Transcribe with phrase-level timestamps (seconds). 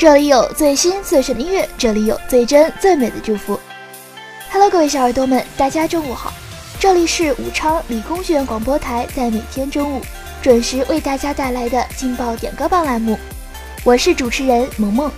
[0.00, 3.60] 这里有最新最炫的音乐，这里有最真最美的祝福。
[4.50, 6.32] Hello，各位小耳朵们，大家中午好！
[6.78, 10.00] 这里是武昌理工学院广播台，在每天中午
[10.40, 13.18] 准时为大家带来的劲爆点歌榜栏目，
[13.84, 15.12] 我是主持人萌萌。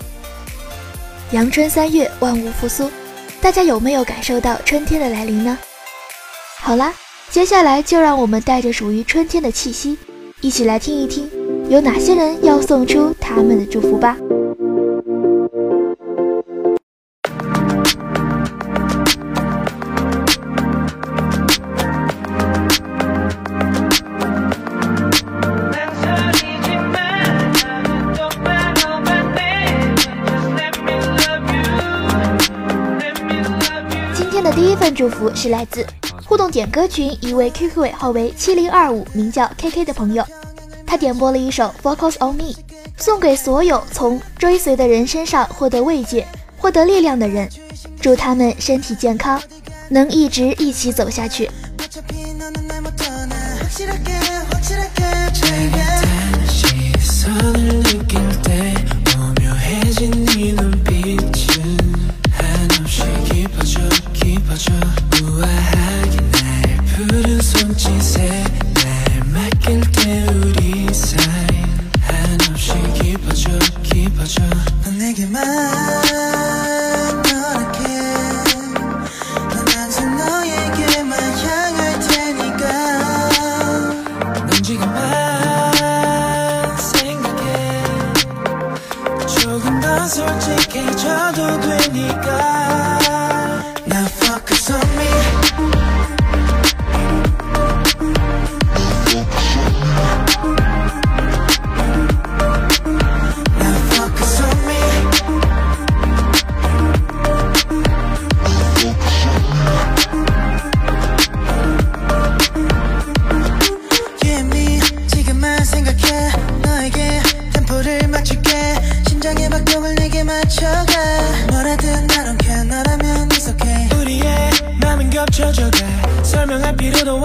[1.30, 2.90] 阳春三月，万物复苏，
[3.40, 5.56] 大家有没有感受到春天的来临呢？
[6.58, 6.92] 好啦，
[7.30, 9.96] 接下来就让我们带着属于春天的气息，
[10.40, 11.30] 一起来听一听
[11.68, 14.16] 有哪些人要送出他们的祝福吧。
[34.82, 35.86] 份祝福是来自
[36.24, 40.26] 互动点歌群一位 QQ 尾号为七零二五，名叫 KK 的朋友，
[40.84, 42.52] 他点播了一首 Focus on Me，
[42.96, 46.26] 送给所有从追随的人身上获得慰藉、
[46.58, 47.48] 获得力量的人，
[48.00, 49.40] 祝他们身体健康，
[49.88, 51.48] 能一直一起走下去。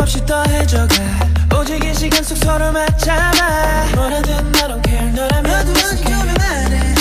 [0.02, 0.96] 없이 떠해져가
[1.59, 3.85] 오직 이 시간 속 서로 맞잡아.
[3.96, 6.96] 뭐라든 I don't care 너라면 너도 어디 가면 안해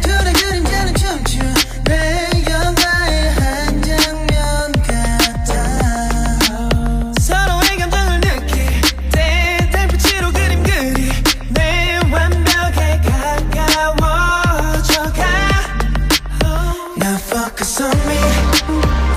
[0.00, 1.38] 둘의 그림자는 춤추.
[1.84, 5.52] 내 영화의 한 장면 같아.
[7.20, 8.80] 서로의 감정을 느낄
[9.10, 11.10] 때 달빛으로 그림 그리
[11.50, 13.00] 내 완벽에
[13.92, 15.22] 가까워져가.
[16.98, 19.13] Now focus on me.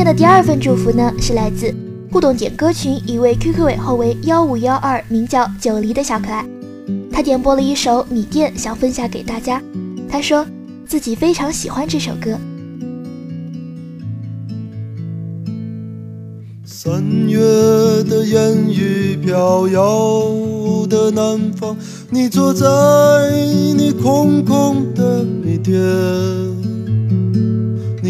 [0.00, 1.74] 天的第二份祝福呢，是来自
[2.10, 6.42] 互动点歌群一位 QQ 尾号为幺五幺二，名叫九黎的小可爱。
[7.12, 9.62] 他点播了一首《米店》，想分享给大家。
[10.08, 10.46] 他说
[10.86, 12.30] 自己非常喜欢这首歌。
[16.64, 17.38] 三月
[18.04, 20.32] 的烟雨飘摇
[20.88, 21.76] 的南方，
[22.08, 22.66] 你坐在
[23.76, 25.78] 你空空的米店，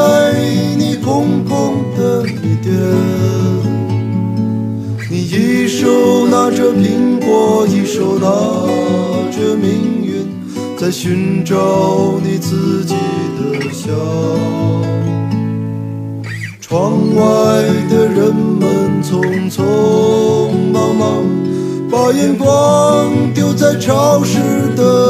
[0.00, 0.32] 在
[0.78, 2.22] 你空空的
[2.62, 2.72] 店，
[5.10, 8.26] 你一手拿着苹果，一手拿
[9.30, 10.26] 着命运，
[10.78, 12.94] 在寻找你自己
[13.36, 13.90] 的笑。
[16.62, 17.22] 窗外
[17.90, 19.62] 的人们匆匆
[20.72, 21.26] 忙忙，
[21.90, 24.38] 把眼光丢在潮湿
[24.74, 25.09] 的。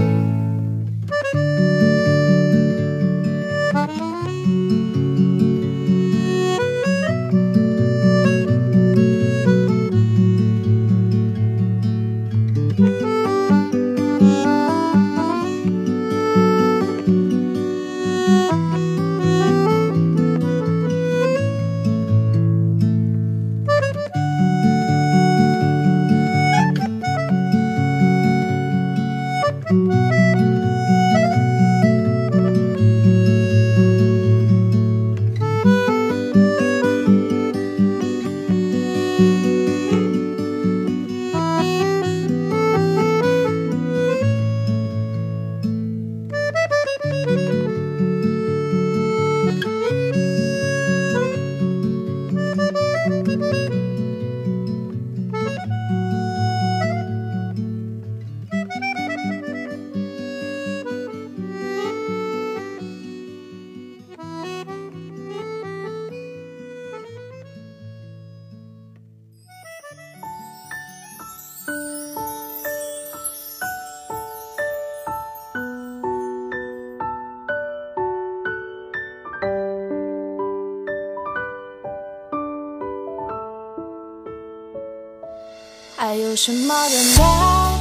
[86.31, 87.23] 有什么等待？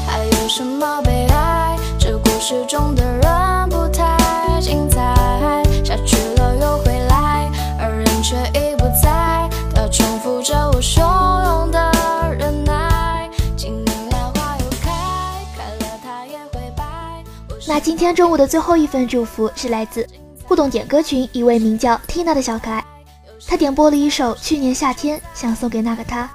[0.09, 1.79] 还有什么悲哀？
[2.01, 3.05] 这故事中的？
[3.05, 4.99] 人不太精彩。
[5.85, 9.49] 下去了又回来，而人却已不在。
[9.73, 10.99] 他重复着我汹
[11.45, 11.93] 涌的？
[12.37, 13.31] 忍耐。
[13.57, 17.23] 今年莲花又开，开了它也会败。
[17.69, 18.49] 那今天中午的？
[18.49, 20.05] 最后一份祝福是来自
[20.43, 22.43] 互动点歌群一位名叫 Tina 的？
[22.43, 22.85] 小可爱，
[23.47, 26.29] 他点播了一首《去年夏天》，想送给那个他。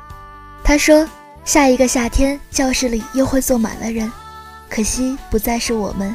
[0.64, 1.06] 他说。
[1.46, 4.12] 下一个夏天，教室里又会坐满了人。
[4.68, 6.14] 可惜不再是我们。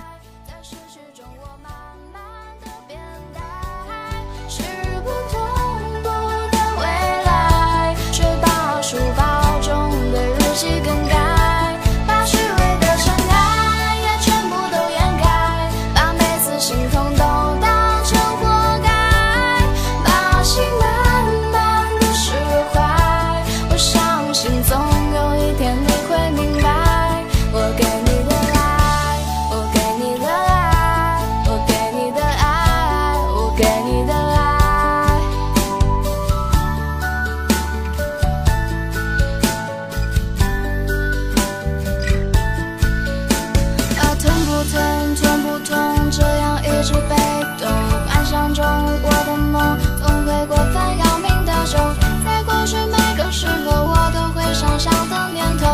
[47.60, 47.68] 所
[48.08, 51.78] 幻想中，我的梦总会过分要命的重。
[52.24, 55.66] 在过去每个时候，我都会想象的念头。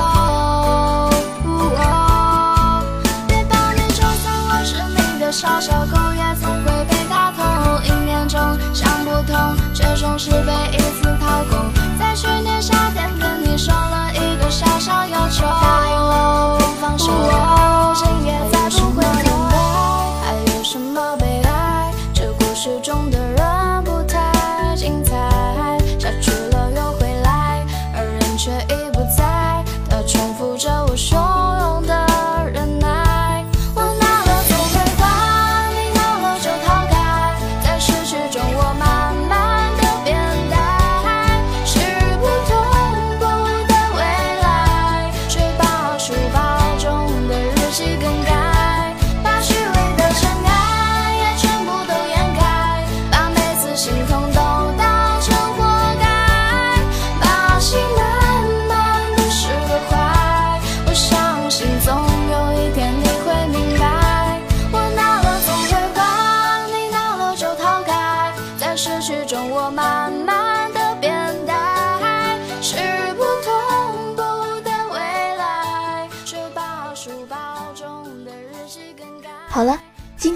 [3.29, 7.45] 别抱怨，就算我是你的小小狗，也总会被打痛。
[7.85, 8.41] 一年中
[8.75, 11.06] 想不通，却总是被一次。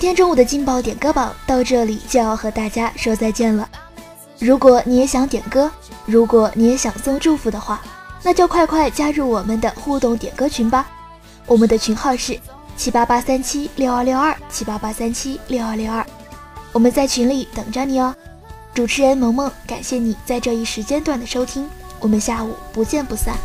[0.01, 3.69] 今天中午的劲爆点歌榜到这里就要和大家说再见了。
[4.39, 5.71] 如果你也想点歌，
[6.07, 7.83] 如果你也想送祝福的话，
[8.23, 10.89] 那就快快加入我们的互动点歌群吧。
[11.45, 12.41] 我们的群号是
[12.79, 16.03] 七八八三七六二六二七八八三七六二六二，
[16.73, 18.15] 我们在群里等着你哦。
[18.73, 23.37] 主持人萌萌，感谢你在这一时间段的收听，我们下午不见不散。